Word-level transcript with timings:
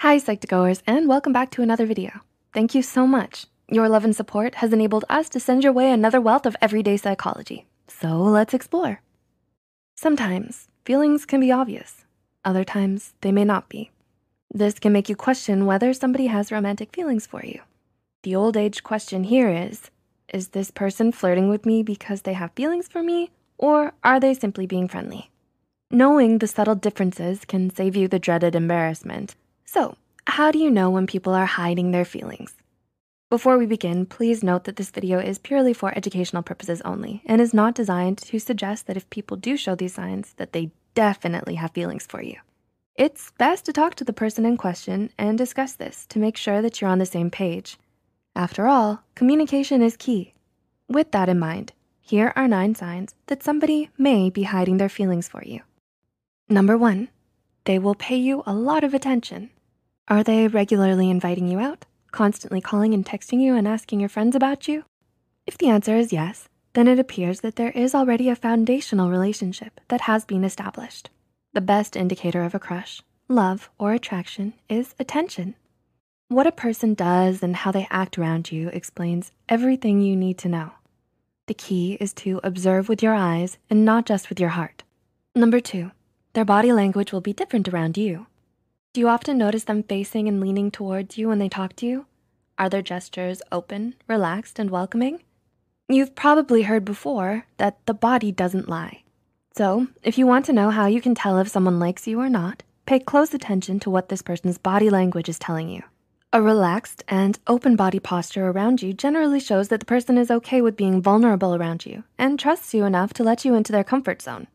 Hi, 0.00 0.16
Psych2Goers, 0.16 0.80
and 0.86 1.08
welcome 1.08 1.34
back 1.34 1.50
to 1.50 1.62
another 1.62 1.84
video. 1.84 2.22
Thank 2.54 2.74
you 2.74 2.80
so 2.80 3.06
much. 3.06 3.44
Your 3.68 3.86
love 3.86 4.02
and 4.02 4.16
support 4.16 4.54
has 4.54 4.72
enabled 4.72 5.04
us 5.10 5.28
to 5.28 5.38
send 5.38 5.62
your 5.62 5.74
way 5.74 5.92
another 5.92 6.22
wealth 6.22 6.46
of 6.46 6.56
everyday 6.62 6.96
psychology. 6.96 7.66
So 7.86 8.16
let's 8.16 8.54
explore. 8.54 9.02
Sometimes 9.96 10.68
feelings 10.86 11.26
can 11.26 11.38
be 11.38 11.52
obvious. 11.52 12.06
Other 12.46 12.64
times 12.64 13.12
they 13.20 13.30
may 13.30 13.44
not 13.44 13.68
be. 13.68 13.90
This 14.50 14.78
can 14.78 14.94
make 14.94 15.10
you 15.10 15.16
question 15.16 15.66
whether 15.66 15.92
somebody 15.92 16.28
has 16.28 16.50
romantic 16.50 16.94
feelings 16.94 17.26
for 17.26 17.44
you. 17.44 17.60
The 18.22 18.34
old 18.34 18.56
age 18.56 18.82
question 18.82 19.24
here 19.24 19.50
is, 19.50 19.90
is 20.32 20.48
this 20.48 20.70
person 20.70 21.12
flirting 21.12 21.50
with 21.50 21.66
me 21.66 21.82
because 21.82 22.22
they 22.22 22.32
have 22.32 22.52
feelings 22.52 22.88
for 22.88 23.02
me 23.02 23.32
or 23.58 23.92
are 24.02 24.18
they 24.18 24.32
simply 24.32 24.64
being 24.64 24.88
friendly? 24.88 25.30
Knowing 25.90 26.38
the 26.38 26.46
subtle 26.46 26.74
differences 26.74 27.44
can 27.44 27.68
save 27.68 27.94
you 27.94 28.08
the 28.08 28.18
dreaded 28.18 28.54
embarrassment 28.54 29.34
so 29.72 29.94
how 30.26 30.50
do 30.50 30.58
you 30.58 30.68
know 30.68 30.90
when 30.90 31.06
people 31.06 31.32
are 31.32 31.46
hiding 31.46 31.92
their 31.92 32.04
feelings? 32.04 32.54
Before 33.30 33.56
we 33.56 33.66
begin, 33.66 34.04
please 34.04 34.42
note 34.42 34.64
that 34.64 34.74
this 34.74 34.90
video 34.90 35.20
is 35.20 35.38
purely 35.38 35.72
for 35.72 35.96
educational 35.96 36.42
purposes 36.42 36.80
only 36.80 37.22
and 37.24 37.40
is 37.40 37.54
not 37.54 37.76
designed 37.76 38.18
to 38.18 38.40
suggest 38.40 38.88
that 38.88 38.96
if 38.96 39.08
people 39.10 39.36
do 39.36 39.56
show 39.56 39.76
these 39.76 39.94
signs 39.94 40.32
that 40.38 40.52
they 40.52 40.72
definitely 40.94 41.54
have 41.54 41.70
feelings 41.70 42.04
for 42.04 42.20
you. 42.20 42.34
It's 42.96 43.30
best 43.38 43.64
to 43.66 43.72
talk 43.72 43.94
to 43.94 44.04
the 44.04 44.12
person 44.12 44.44
in 44.44 44.56
question 44.56 45.10
and 45.16 45.38
discuss 45.38 45.74
this 45.74 46.04
to 46.06 46.18
make 46.18 46.36
sure 46.36 46.60
that 46.62 46.80
you're 46.80 46.90
on 46.90 46.98
the 46.98 47.06
same 47.06 47.30
page. 47.30 47.78
After 48.34 48.66
all, 48.66 49.04
communication 49.14 49.82
is 49.82 49.96
key. 49.96 50.34
With 50.88 51.12
that 51.12 51.28
in 51.28 51.38
mind, 51.38 51.74
here 52.00 52.32
are 52.34 52.48
nine 52.48 52.74
signs 52.74 53.14
that 53.28 53.44
somebody 53.44 53.90
may 53.96 54.30
be 54.30 54.42
hiding 54.42 54.78
their 54.78 54.88
feelings 54.88 55.28
for 55.28 55.44
you. 55.44 55.60
Number 56.48 56.76
one, 56.76 57.08
they 57.66 57.78
will 57.78 57.94
pay 57.94 58.16
you 58.16 58.42
a 58.46 58.52
lot 58.52 58.82
of 58.82 58.94
attention. 58.94 59.50
Are 60.10 60.24
they 60.24 60.48
regularly 60.48 61.08
inviting 61.08 61.46
you 61.46 61.60
out, 61.60 61.86
constantly 62.10 62.60
calling 62.60 62.94
and 62.94 63.06
texting 63.06 63.40
you 63.40 63.54
and 63.54 63.68
asking 63.68 64.00
your 64.00 64.08
friends 64.08 64.34
about 64.34 64.66
you? 64.66 64.82
If 65.46 65.56
the 65.56 65.68
answer 65.68 65.94
is 65.94 66.12
yes, 66.12 66.48
then 66.72 66.88
it 66.88 66.98
appears 66.98 67.42
that 67.42 67.54
there 67.54 67.70
is 67.70 67.94
already 67.94 68.28
a 68.28 68.34
foundational 68.34 69.08
relationship 69.08 69.80
that 69.86 70.00
has 70.02 70.24
been 70.24 70.42
established. 70.42 71.10
The 71.52 71.60
best 71.60 71.94
indicator 71.94 72.42
of 72.42 72.56
a 72.56 72.58
crush, 72.58 73.02
love, 73.28 73.70
or 73.78 73.92
attraction 73.92 74.54
is 74.68 74.96
attention. 74.98 75.54
What 76.26 76.48
a 76.48 76.52
person 76.52 76.94
does 76.94 77.40
and 77.40 77.54
how 77.54 77.70
they 77.70 77.86
act 77.88 78.18
around 78.18 78.50
you 78.50 78.68
explains 78.70 79.30
everything 79.48 80.00
you 80.00 80.16
need 80.16 80.38
to 80.38 80.48
know. 80.48 80.72
The 81.46 81.54
key 81.54 81.96
is 82.00 82.12
to 82.14 82.40
observe 82.42 82.88
with 82.88 83.00
your 83.00 83.14
eyes 83.14 83.58
and 83.70 83.84
not 83.84 84.06
just 84.06 84.28
with 84.28 84.40
your 84.40 84.50
heart. 84.50 84.82
Number 85.36 85.60
two, 85.60 85.92
their 86.32 86.44
body 86.44 86.72
language 86.72 87.12
will 87.12 87.20
be 87.20 87.32
different 87.32 87.68
around 87.68 87.96
you. 87.96 88.26
Do 88.92 89.00
you 89.00 89.06
often 89.06 89.38
notice 89.38 89.62
them 89.62 89.84
facing 89.84 90.26
and 90.26 90.40
leaning 90.40 90.72
towards 90.72 91.16
you 91.16 91.28
when 91.28 91.38
they 91.38 91.48
talk 91.48 91.76
to 91.76 91.86
you? 91.86 92.06
Are 92.58 92.68
their 92.68 92.82
gestures 92.82 93.40
open, 93.52 93.94
relaxed, 94.08 94.58
and 94.58 94.68
welcoming? 94.68 95.22
You've 95.88 96.16
probably 96.16 96.62
heard 96.62 96.84
before 96.84 97.46
that 97.58 97.78
the 97.86 97.94
body 97.94 98.32
doesn't 98.32 98.68
lie. 98.68 99.04
So 99.56 99.86
if 100.02 100.18
you 100.18 100.26
want 100.26 100.44
to 100.46 100.52
know 100.52 100.70
how 100.70 100.86
you 100.86 101.00
can 101.00 101.14
tell 101.14 101.38
if 101.38 101.46
someone 101.46 101.78
likes 101.78 102.08
you 102.08 102.18
or 102.18 102.28
not, 102.28 102.64
pay 102.84 102.98
close 102.98 103.32
attention 103.32 103.78
to 103.78 103.90
what 103.90 104.08
this 104.08 104.22
person's 104.22 104.58
body 104.58 104.90
language 104.90 105.28
is 105.28 105.38
telling 105.38 105.68
you. 105.68 105.84
A 106.32 106.42
relaxed 106.42 107.04
and 107.06 107.38
open 107.46 107.76
body 107.76 108.00
posture 108.00 108.48
around 108.48 108.82
you 108.82 108.92
generally 108.92 109.38
shows 109.38 109.68
that 109.68 109.78
the 109.78 109.86
person 109.86 110.18
is 110.18 110.32
okay 110.32 110.60
with 110.60 110.76
being 110.76 111.00
vulnerable 111.00 111.54
around 111.54 111.86
you 111.86 112.02
and 112.18 112.40
trusts 112.40 112.74
you 112.74 112.84
enough 112.84 113.12
to 113.12 113.22
let 113.22 113.44
you 113.44 113.54
into 113.54 113.70
their 113.70 113.84
comfort 113.84 114.20
zone. 114.20 114.48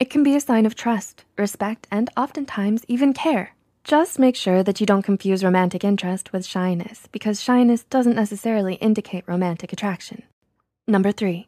It 0.00 0.08
can 0.08 0.22
be 0.22 0.34
a 0.34 0.40
sign 0.40 0.64
of 0.64 0.74
trust, 0.74 1.24
respect, 1.36 1.86
and 1.90 2.08
oftentimes 2.16 2.86
even 2.88 3.12
care. 3.12 3.52
Just 3.86 4.18
make 4.18 4.34
sure 4.34 4.64
that 4.64 4.80
you 4.80 4.84
don't 4.84 5.04
confuse 5.04 5.44
romantic 5.44 5.84
interest 5.84 6.32
with 6.32 6.44
shyness 6.44 7.06
because 7.12 7.40
shyness 7.40 7.84
doesn't 7.84 8.16
necessarily 8.16 8.74
indicate 8.74 9.22
romantic 9.28 9.72
attraction. 9.72 10.24
Number 10.88 11.12
three, 11.12 11.46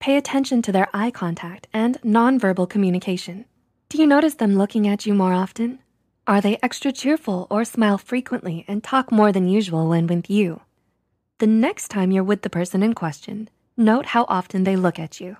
pay 0.00 0.16
attention 0.16 0.60
to 0.62 0.72
their 0.72 0.88
eye 0.92 1.12
contact 1.12 1.68
and 1.72 2.02
nonverbal 2.02 2.68
communication. 2.68 3.44
Do 3.90 3.98
you 3.98 4.08
notice 4.08 4.34
them 4.34 4.58
looking 4.58 4.88
at 4.88 5.06
you 5.06 5.14
more 5.14 5.32
often? 5.32 5.78
Are 6.26 6.40
they 6.40 6.58
extra 6.64 6.90
cheerful 6.90 7.46
or 7.48 7.64
smile 7.64 7.96
frequently 7.96 8.64
and 8.66 8.82
talk 8.82 9.12
more 9.12 9.30
than 9.30 9.46
usual 9.46 9.88
when 9.88 10.08
with 10.08 10.28
you? 10.28 10.62
The 11.38 11.46
next 11.46 11.92
time 11.92 12.10
you're 12.10 12.24
with 12.24 12.42
the 12.42 12.50
person 12.50 12.82
in 12.82 12.94
question, 12.94 13.50
note 13.76 14.06
how 14.06 14.26
often 14.28 14.64
they 14.64 14.74
look 14.74 14.98
at 14.98 15.20
you. 15.20 15.36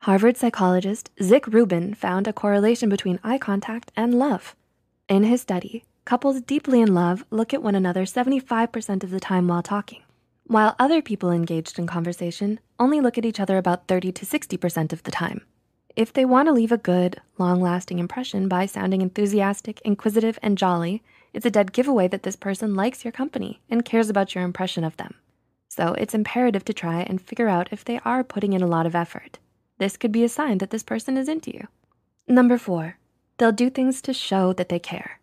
Harvard 0.00 0.36
psychologist 0.36 1.10
Zick 1.22 1.46
Rubin 1.46 1.94
found 1.94 2.26
a 2.26 2.32
correlation 2.32 2.88
between 2.88 3.20
eye 3.22 3.38
contact 3.38 3.92
and 3.94 4.18
love. 4.18 4.56
In 5.08 5.24
his 5.24 5.40
study, 5.40 5.84
couples 6.04 6.42
deeply 6.42 6.82
in 6.82 6.92
love 6.92 7.24
look 7.30 7.54
at 7.54 7.62
one 7.62 7.74
another 7.74 8.02
75% 8.04 9.02
of 9.02 9.10
the 9.10 9.18
time 9.18 9.48
while 9.48 9.62
talking, 9.62 10.02
while 10.46 10.76
other 10.78 11.00
people 11.00 11.30
engaged 11.30 11.78
in 11.78 11.86
conversation 11.86 12.60
only 12.78 13.00
look 13.00 13.16
at 13.16 13.24
each 13.24 13.40
other 13.40 13.56
about 13.56 13.88
30 13.88 14.12
to 14.12 14.26
60% 14.26 14.92
of 14.92 15.02
the 15.04 15.10
time. 15.10 15.46
If 15.96 16.12
they 16.12 16.26
wanna 16.26 16.52
leave 16.52 16.72
a 16.72 16.76
good, 16.76 17.22
long-lasting 17.38 17.98
impression 17.98 18.48
by 18.48 18.66
sounding 18.66 19.00
enthusiastic, 19.00 19.80
inquisitive, 19.82 20.38
and 20.42 20.58
jolly, 20.58 21.02
it's 21.32 21.46
a 21.46 21.50
dead 21.50 21.72
giveaway 21.72 22.06
that 22.08 22.22
this 22.22 22.36
person 22.36 22.74
likes 22.74 23.02
your 23.02 23.12
company 23.12 23.62
and 23.70 23.86
cares 23.86 24.10
about 24.10 24.34
your 24.34 24.44
impression 24.44 24.84
of 24.84 24.98
them. 24.98 25.14
So 25.70 25.94
it's 25.94 26.14
imperative 26.14 26.66
to 26.66 26.74
try 26.74 27.00
and 27.00 27.18
figure 27.18 27.48
out 27.48 27.68
if 27.72 27.82
they 27.82 27.98
are 28.04 28.22
putting 28.22 28.52
in 28.52 28.60
a 28.60 28.66
lot 28.66 28.84
of 28.84 28.94
effort. 28.94 29.38
This 29.78 29.96
could 29.96 30.12
be 30.12 30.22
a 30.22 30.28
sign 30.28 30.58
that 30.58 30.68
this 30.68 30.82
person 30.82 31.16
is 31.16 31.30
into 31.30 31.50
you. 31.50 31.66
Number 32.28 32.58
four, 32.58 32.98
They'll 33.38 33.52
do 33.52 33.70
things 33.70 34.02
to 34.02 34.12
show 34.12 34.52
that 34.52 34.68
they 34.68 34.78
care. 34.80 35.20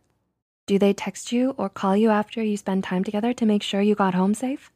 Do 0.67 0.79
they 0.79 0.93
text 0.93 1.31
you 1.31 1.53
or 1.57 1.69
call 1.69 1.95
you 1.95 2.09
after 2.09 2.41
you 2.41 2.57
spend 2.57 2.83
time 2.83 3.03
together 3.03 3.33
to 3.33 3.45
make 3.45 3.61
sure 3.61 3.81
you 3.81 3.93
got 3.93 4.15
home 4.15 4.33
safe? 4.33 4.71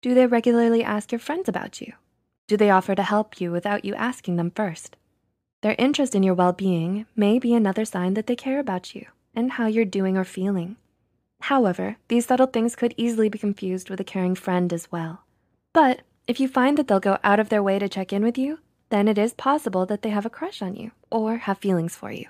Do 0.00 0.14
they 0.14 0.26
regularly 0.26 0.82
ask 0.82 1.12
your 1.12 1.18
friends 1.18 1.48
about 1.48 1.80
you? 1.80 1.92
Do 2.48 2.56
they 2.56 2.70
offer 2.70 2.94
to 2.94 3.02
help 3.02 3.40
you 3.40 3.52
without 3.52 3.84
you 3.84 3.94
asking 3.94 4.36
them 4.36 4.50
first? 4.50 4.96
Their 5.60 5.76
interest 5.78 6.14
in 6.14 6.22
your 6.22 6.34
well-being 6.34 7.04
may 7.14 7.38
be 7.38 7.52
another 7.52 7.84
sign 7.84 8.14
that 8.14 8.26
they 8.26 8.36
care 8.36 8.58
about 8.58 8.94
you 8.94 9.06
and 9.34 9.52
how 9.52 9.66
you're 9.66 9.84
doing 9.84 10.16
or 10.16 10.24
feeling. 10.24 10.76
However, 11.42 11.96
these 12.08 12.26
subtle 12.26 12.46
things 12.46 12.74
could 12.74 12.94
easily 12.96 13.28
be 13.28 13.38
confused 13.38 13.90
with 13.90 14.00
a 14.00 14.04
caring 14.04 14.34
friend 14.34 14.72
as 14.72 14.90
well. 14.90 15.24
But 15.74 16.00
if 16.26 16.40
you 16.40 16.48
find 16.48 16.78
that 16.78 16.88
they'll 16.88 17.00
go 17.00 17.18
out 17.22 17.38
of 17.38 17.48
their 17.48 17.62
way 17.62 17.78
to 17.78 17.88
check 17.88 18.12
in 18.12 18.24
with 18.24 18.38
you, 18.38 18.60
then 18.88 19.08
it 19.08 19.18
is 19.18 19.34
possible 19.34 19.84
that 19.86 20.02
they 20.02 20.10
have 20.10 20.26
a 20.26 20.30
crush 20.30 20.62
on 20.62 20.74
you 20.74 20.92
or 21.10 21.38
have 21.38 21.58
feelings 21.58 21.94
for 21.94 22.10
you. 22.10 22.26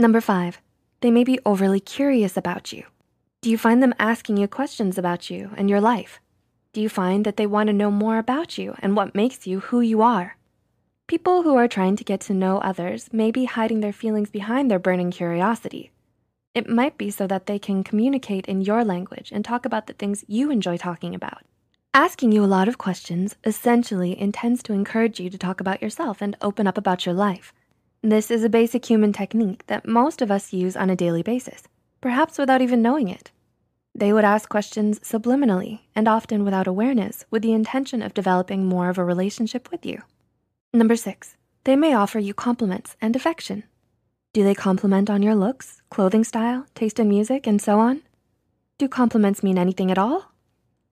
Number 0.00 0.20
five, 0.20 0.60
they 1.00 1.10
may 1.10 1.24
be 1.24 1.40
overly 1.44 1.80
curious 1.80 2.36
about 2.36 2.72
you. 2.72 2.84
Do 3.42 3.50
you 3.50 3.58
find 3.58 3.82
them 3.82 3.94
asking 3.98 4.36
you 4.36 4.46
questions 4.46 4.96
about 4.96 5.28
you 5.28 5.50
and 5.56 5.68
your 5.68 5.80
life? 5.80 6.20
Do 6.72 6.80
you 6.80 6.88
find 6.88 7.24
that 7.24 7.36
they 7.36 7.48
wanna 7.48 7.72
know 7.72 7.90
more 7.90 8.18
about 8.18 8.56
you 8.56 8.76
and 8.78 8.94
what 8.94 9.16
makes 9.16 9.44
you 9.44 9.58
who 9.58 9.80
you 9.80 10.00
are? 10.00 10.36
People 11.08 11.42
who 11.42 11.56
are 11.56 11.66
trying 11.66 11.96
to 11.96 12.04
get 12.04 12.20
to 12.22 12.32
know 12.32 12.58
others 12.58 13.08
may 13.12 13.32
be 13.32 13.46
hiding 13.46 13.80
their 13.80 13.92
feelings 13.92 14.30
behind 14.30 14.70
their 14.70 14.78
burning 14.78 15.10
curiosity. 15.10 15.90
It 16.54 16.68
might 16.68 16.96
be 16.96 17.10
so 17.10 17.26
that 17.26 17.46
they 17.46 17.58
can 17.58 17.82
communicate 17.82 18.46
in 18.46 18.60
your 18.60 18.84
language 18.84 19.32
and 19.32 19.44
talk 19.44 19.66
about 19.66 19.88
the 19.88 19.94
things 19.94 20.24
you 20.28 20.52
enjoy 20.52 20.76
talking 20.76 21.12
about. 21.12 21.42
Asking 21.92 22.30
you 22.30 22.44
a 22.44 22.46
lot 22.46 22.68
of 22.68 22.78
questions 22.78 23.34
essentially 23.44 24.16
intends 24.16 24.62
to 24.62 24.72
encourage 24.72 25.18
you 25.18 25.28
to 25.28 25.38
talk 25.38 25.60
about 25.60 25.82
yourself 25.82 26.22
and 26.22 26.36
open 26.40 26.68
up 26.68 26.78
about 26.78 27.04
your 27.04 27.16
life. 27.16 27.52
This 28.02 28.30
is 28.30 28.44
a 28.44 28.48
basic 28.48 28.84
human 28.84 29.12
technique 29.12 29.66
that 29.66 29.88
most 29.88 30.22
of 30.22 30.30
us 30.30 30.52
use 30.52 30.76
on 30.76 30.88
a 30.88 30.94
daily 30.94 31.24
basis, 31.24 31.64
perhaps 32.00 32.38
without 32.38 32.62
even 32.62 32.80
knowing 32.80 33.08
it. 33.08 33.32
They 33.92 34.12
would 34.12 34.24
ask 34.24 34.48
questions 34.48 35.00
subliminally 35.00 35.80
and 35.96 36.06
often 36.06 36.44
without 36.44 36.68
awareness 36.68 37.24
with 37.28 37.42
the 37.42 37.52
intention 37.52 38.00
of 38.00 38.14
developing 38.14 38.64
more 38.64 38.88
of 38.88 38.98
a 38.98 39.04
relationship 39.04 39.72
with 39.72 39.84
you. 39.84 40.02
Number 40.72 40.94
six, 40.94 41.36
they 41.64 41.74
may 41.74 41.92
offer 41.92 42.20
you 42.20 42.34
compliments 42.34 42.96
and 43.00 43.16
affection. 43.16 43.64
Do 44.32 44.44
they 44.44 44.54
compliment 44.54 45.10
on 45.10 45.24
your 45.24 45.34
looks, 45.34 45.82
clothing 45.90 46.22
style, 46.22 46.66
taste 46.76 47.00
in 47.00 47.08
music, 47.08 47.48
and 47.48 47.60
so 47.60 47.80
on? 47.80 48.02
Do 48.78 48.86
compliments 48.86 49.42
mean 49.42 49.58
anything 49.58 49.90
at 49.90 49.98
all? 49.98 50.30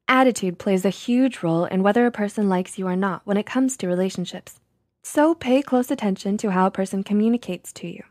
Attitude 0.09 0.59
plays 0.59 0.85
a 0.85 0.91
huge 0.91 1.45
role 1.45 1.67
in 1.67 1.85
whether 1.85 2.05
a 2.05 2.11
person 2.11 2.49
likes 2.49 2.81
you 2.81 2.89
or 2.89 2.97
not 2.97 3.23
when 3.25 3.37
it 3.37 3.47
comes 3.47 3.77
to 3.77 3.87
relationships. 3.87 4.59
So 5.09 5.37
pay 5.37 5.63
close 5.63 5.93
attention 5.93 6.37
to 6.39 6.51
how 6.51 6.67
a 6.67 6.71
person 6.73 7.05
communicates 7.05 7.73
to 7.75 7.87
you. 7.87 8.03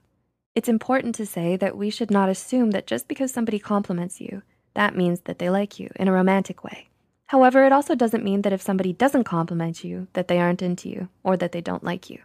It's 0.55 0.69
important 0.69 1.13
to 1.15 1.25
say 1.25 1.57
that 1.57 1.75
we 1.75 1.89
should 1.89 2.09
not 2.09 2.29
assume 2.29 2.71
that 2.71 2.87
just 2.87 3.09
because 3.09 3.33
somebody 3.33 3.59
compliments 3.59 4.21
you, 4.21 4.43
that 4.75 4.95
means 4.95 5.19
that 5.25 5.37
they 5.37 5.49
like 5.49 5.77
you 5.77 5.89
in 5.97 6.07
a 6.07 6.13
romantic 6.13 6.63
way. 6.63 6.87
However, 7.27 7.65
it 7.65 7.73
also 7.73 7.95
doesn't 7.95 8.23
mean 8.23 8.43
that 8.43 8.53
if 8.53 8.61
somebody 8.61 8.93
doesn't 8.93 9.25
compliment 9.25 9.83
you, 9.83 10.07
that 10.13 10.29
they 10.29 10.39
aren't 10.39 10.61
into 10.61 10.87
you 10.87 11.09
or 11.21 11.35
that 11.35 11.51
they 11.51 11.59
don't 11.59 11.83
like 11.83 12.09
you. 12.09 12.19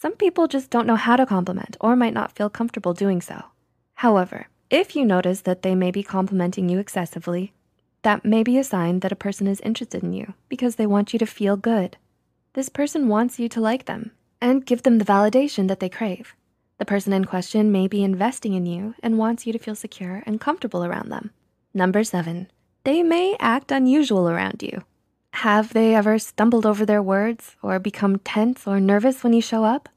Some 0.00 0.14
people 0.14 0.48
just 0.48 0.70
don't 0.70 0.86
know 0.86 0.96
how 0.96 1.16
to 1.16 1.26
compliment 1.26 1.76
or 1.78 1.94
might 1.94 2.14
not 2.14 2.32
feel 2.32 2.48
comfortable 2.48 2.94
doing 2.94 3.20
so. 3.20 3.44
However, 3.96 4.48
if 4.70 4.96
you 4.96 5.04
notice 5.04 5.42
that 5.42 5.60
they 5.60 5.74
may 5.74 5.90
be 5.90 6.02
complimenting 6.02 6.70
you 6.70 6.78
excessively, 6.78 7.52
that 8.00 8.24
may 8.24 8.42
be 8.42 8.56
a 8.56 8.64
sign 8.64 9.00
that 9.00 9.12
a 9.12 9.16
person 9.16 9.46
is 9.46 9.60
interested 9.60 10.02
in 10.02 10.14
you 10.14 10.32
because 10.48 10.76
they 10.76 10.86
want 10.86 11.12
you 11.12 11.18
to 11.18 11.26
feel 11.26 11.58
good. 11.58 11.98
This 12.54 12.68
person 12.68 13.08
wants 13.08 13.38
you 13.38 13.48
to 13.50 13.60
like 13.60 13.84
them 13.84 14.12
and 14.40 14.66
give 14.66 14.82
them 14.82 14.98
the 14.98 15.04
validation 15.04 15.68
that 15.68 15.80
they 15.80 15.88
crave. 15.88 16.34
The 16.78 16.84
person 16.84 17.12
in 17.12 17.24
question 17.24 17.72
may 17.72 17.88
be 17.88 18.04
investing 18.04 18.54
in 18.54 18.64
you 18.66 18.94
and 19.02 19.18
wants 19.18 19.46
you 19.46 19.52
to 19.52 19.58
feel 19.58 19.74
secure 19.74 20.22
and 20.26 20.40
comfortable 20.40 20.84
around 20.84 21.08
them. 21.10 21.30
Number 21.74 22.04
seven, 22.04 22.48
they 22.84 23.02
may 23.02 23.36
act 23.40 23.72
unusual 23.72 24.28
around 24.28 24.62
you. 24.62 24.84
Have 25.34 25.72
they 25.72 25.94
ever 25.94 26.18
stumbled 26.18 26.64
over 26.64 26.86
their 26.86 27.02
words 27.02 27.56
or 27.62 27.78
become 27.78 28.18
tense 28.20 28.66
or 28.66 28.80
nervous 28.80 29.22
when 29.22 29.32
you 29.32 29.42
show 29.42 29.64
up? 29.64 29.88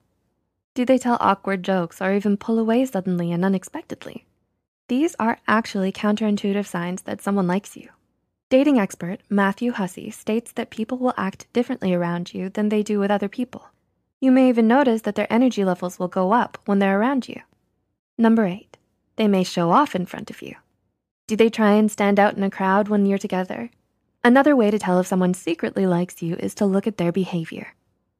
Do 0.74 0.86
they 0.86 0.98
tell 0.98 1.18
awkward 1.19 1.63
jokes 1.63 2.01
or 2.01 2.13
even 2.13 2.38
pull 2.38 2.59
away 2.59 2.86
suddenly 2.86 3.31
and 3.31 3.45
unexpectedly? 3.45 4.25
These 4.88 5.15
are 5.19 5.39
actually 5.48 5.92
counterintuitive 5.92 6.68
signs 6.68 7.03
that 7.03 7.21
someone 7.21 7.48
likes 7.48 7.77
you. 7.77 7.89
Dating 8.51 8.77
expert 8.77 9.21
Matthew 9.30 9.71
Hussey 9.71 10.09
states 10.12 10.51
that 10.51 10.71
people 10.71 10.98
will 10.98 11.13
act 11.15 11.48
differently 11.53 11.94
around 11.94 12.33
you 12.33 12.50
than 12.50 12.68
they 12.68 12.83
do 12.83 13.00
with 13.00 13.09
other 13.09 13.30
people. 13.30 13.69
You 14.19 14.30
may 14.30 14.50
even 14.50 14.68
notice 14.68 15.03
that 15.03 15.15
their 15.15 15.31
energy 15.31 15.63
levels 15.63 15.98
will 15.98 16.09
go 16.09 16.33
up 16.33 16.57
when 16.65 16.80
they're 16.80 17.00
around 17.00 17.30
you. 17.30 17.39
Number 18.18 18.44
eight, 18.44 18.75
they 19.15 19.30
may 19.30 19.45
show 19.45 19.71
off 19.71 19.95
in 19.95 20.06
front 20.06 20.30
of 20.30 20.42
you. 20.42 20.57
Do 21.27 21.38
they 21.38 21.50
try 21.50 21.75
and 21.75 21.89
stand 21.89 22.19
out 22.19 22.36
in 22.36 22.44
a 22.44 22.50
crowd 22.50 22.89
when 22.89 23.06
you're 23.06 23.18
together? 23.18 23.69
Another 24.21 24.53
way 24.53 24.69
to 24.69 24.77
tell 24.77 25.00
if 25.00 25.07
someone 25.07 25.33
secretly 25.33 25.86
likes 25.86 26.21
you 26.21 26.36
is 26.36 26.53
to 26.56 26.65
look 26.65 26.86
at 26.86 26.98
their 26.98 27.13
behavior. 27.13 27.74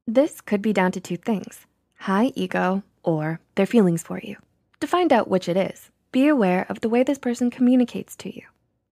This 0.07 0.39
could 0.39 0.62
be 0.62 0.72
down 0.72 0.94
to 0.94 1.01
two 1.01 1.18
things, 1.18 1.66
high 1.95 2.31
ego 2.36 2.83
or 3.04 3.42
their 3.56 3.66
feelings 3.66 4.01
for 4.01 4.22
you. 4.24 4.38
To 4.80 4.88
find 4.88 5.12
out 5.12 5.28
which 5.28 5.50
it 5.50 5.57
is, 5.57 5.89
be 6.13 6.30
aware 6.30 6.66
of 6.69 6.80
the 6.80 6.88
way 6.88 7.04
this 7.04 7.19
person 7.19 7.51
communicates 7.51 8.16
to 8.16 8.33
you. 8.33 8.44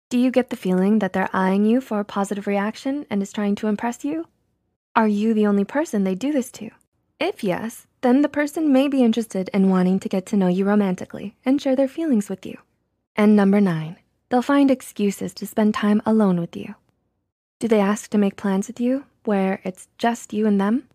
Do 0.10 0.18
you 0.18 0.32
get 0.32 0.50
the 0.50 0.56
feeling 0.56 1.00
that 1.00 1.14
they're 1.14 1.30
eyeing 1.34 1.66
you 1.66 1.82
for 1.82 2.00
a 2.00 2.06
positive 2.06 2.48
reaction 2.48 3.06
and 3.10 3.22
is 3.22 3.32
trying 3.32 3.56
to 3.56 3.68
impress 3.68 4.04
you? 4.04 4.28
Are 4.96 5.08
you 5.08 5.34
the 5.34 5.48
only 5.48 5.64
person 5.64 6.04
they 6.04 6.16
do 6.16 6.32
this 6.32 6.52
to? 6.54 6.72
If 7.20 7.44
yes, 7.44 7.88
then 8.02 8.22
the 8.22 8.30
person 8.30 8.74
may 8.74 8.88
be 8.88 9.04
interested 9.04 9.50
in 9.54 9.70
wanting 9.70 10.00
to 10.00 10.10
get 10.10 10.26
to 10.28 10.38
know 10.38 10.48
you 10.48 10.66
romantically 10.66 11.36
and 11.46 11.62
share 11.62 11.76
their 11.76 11.88
feelings 11.88 12.30
with 12.30 12.46
you. 12.46 12.58
And 13.16 13.36
number 13.36 13.62
nine, 13.62 13.98
They'll 14.30 14.44
find 14.44 14.70
excuses 14.70 15.34
to 15.36 15.48
spend 15.48 15.74
time 15.74 16.02
alone 16.06 16.40
with 16.40 16.56
you. 16.56 16.76
Do 17.60 17.68
they 17.68 17.80
ask 17.80 18.10
to 18.12 18.18
make 18.18 18.36
plans 18.36 18.68
with 18.68 18.80
you 18.80 19.06
where 19.26 19.60
it's 19.64 19.88
just 19.98 20.34
you 20.34 20.46
and 20.46 20.62
them? 20.62 20.88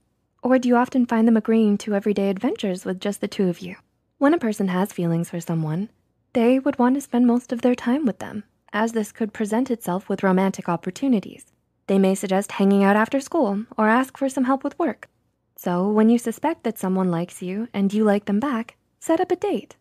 Or 0.42 0.58
do 0.58 0.68
you 0.68 0.76
often 0.76 1.04
find 1.04 1.26
them 1.26 1.36
agreeing 1.36 1.78
to 1.78 1.94
everyday 1.94 2.30
adventures 2.30 2.84
with 2.84 3.00
just 3.00 3.20
the 3.20 3.28
two 3.28 3.48
of 3.48 3.60
you? 3.60 3.76
When 4.18 4.34
a 4.34 4.38
person 4.38 4.68
has 4.68 4.92
feelings 4.92 5.30
for 5.30 5.40
someone, 5.40 5.88
they 6.32 6.58
would 6.58 6.78
want 6.78 6.94
to 6.94 7.00
spend 7.00 7.26
most 7.26 7.52
of 7.52 7.62
their 7.62 7.74
time 7.74 8.06
with 8.06 8.20
them, 8.20 8.44
as 8.74 8.92
this 8.92 9.12
could 9.12 9.32
present 9.32 9.70
itself 9.70 10.08
with 10.08 10.22
romantic 10.22 10.68
opportunities. 10.68 11.46
They 11.86 11.98
may 11.98 12.14
suggest 12.14 12.52
hanging 12.52 12.82
out 12.82 12.96
after 12.96 13.20
school 13.20 13.64
or 13.78 13.88
ask 13.88 14.18
for 14.18 14.28
some 14.28 14.44
help 14.44 14.64
with 14.64 14.78
work. 14.78 15.08
So 15.56 15.88
when 15.88 16.10
you 16.10 16.18
suspect 16.18 16.64
that 16.64 16.78
someone 16.78 17.10
likes 17.10 17.40
you 17.40 17.68
and 17.72 17.94
you 17.94 18.04
like 18.04 18.24
them 18.24 18.40
back, 18.40 18.76
set 19.00 19.20
up 19.20 19.30
a 19.30 19.36
date. 19.36 19.76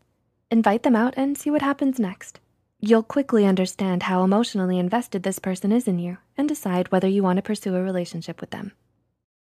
Invite 0.51 0.83
them 0.83 0.95
out 0.95 1.15
and 1.17 1.37
see 1.37 1.49
what 1.49 1.61
happens 1.61 1.99
next. 1.99 2.39
You'll 2.79 3.03
quickly 3.03 3.45
understand 3.45 4.03
how 4.03 4.23
emotionally 4.23 4.77
invested 4.77 5.23
this 5.23 5.39
person 5.39 5.71
is 5.71 5.87
in 5.87 5.97
you 5.99 6.17
and 6.37 6.47
decide 6.47 6.91
whether 6.91 7.07
you 7.07 7.23
wanna 7.23 7.41
pursue 7.41 7.75
a 7.75 7.81
relationship 7.81 8.39
with 8.39 8.51
them. 8.51 8.73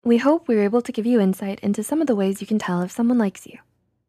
We 0.03 0.19
hope 0.19 0.49
we 0.49 0.57
were 0.57 0.63
able 0.63 0.83
to 0.83 0.93
give 0.93 1.07
you 1.07 1.21
insight 1.21 1.61
into 1.61 1.83
some 1.83 2.01
of 2.01 2.07
the 2.07 2.17
ways 2.17 2.41
you 2.41 2.47
can 2.47 2.59
tell 2.59 2.83
if 2.83 2.91
someone 2.91 3.19
likes 3.19 3.47
you. 3.47 3.59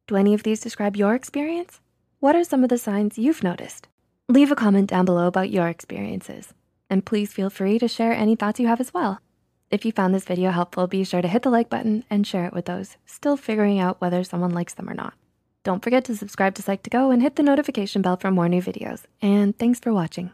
Do 0.08 0.16
any 0.16 0.34
of 0.34 0.44
these 0.44 0.62
describe 0.62 0.96
your 0.96 1.14
experience? 1.14 1.82
What 2.20 2.36
are 2.36 2.44
some 2.44 2.64
of 2.64 2.70
the 2.70 2.78
signs 2.78 3.18
you've 3.18 3.44
noticed? 3.44 3.88
Leave 4.30 4.52
a 4.52 4.56
comment 4.56 4.90
down 4.90 5.06
below 5.06 5.26
about 5.26 5.52
your 5.52 5.70
experiences. 5.70 6.54
And 6.90 7.06
please 7.06 7.32
feel 7.32 7.50
free 7.50 7.80
to 7.80 7.88
share 7.88 8.12
any 8.12 8.36
thoughts 8.36 8.60
you 8.60 8.68
have 8.68 8.82
as 8.82 8.94
well. 8.94 9.22
If 9.72 9.86
you 9.86 9.94
found 9.94 10.14
this 10.14 10.26
video 10.26 10.52
helpful, 10.52 10.86
be 10.86 11.06
sure 11.06 11.22
to 11.22 11.30
hit 11.30 11.44
the 11.44 11.50
like 11.50 11.70
button 11.70 12.04
and 12.10 12.28
share 12.28 12.46
it 12.46 12.54
with 12.54 12.66
those 12.66 12.98
still 13.06 13.38
figuring 13.38 13.80
out 13.80 14.02
whether 14.02 14.26
someone 14.26 14.52
likes 14.52 14.74
them 14.74 14.90
or 14.90 14.94
not. 14.94 15.14
Don't 15.64 15.82
forget 15.82 16.04
to 16.06 16.16
subscribe 16.18 16.56
to 16.56 16.62
Psych2Go 16.62 17.14
and 17.14 17.22
hit 17.22 17.38
the 17.38 17.44
notification 17.44 18.02
bell 18.02 18.18
for 18.18 18.30
more 18.30 18.50
new 18.50 18.62
videos. 18.62 19.04
And 19.22 19.58
thanks 19.58 19.80
for 19.80 19.94
watching. 19.94 20.32